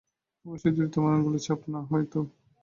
[0.45, 2.19] অবশ্যই যদি তোমার আঙুলের ছাপ না হয় তো।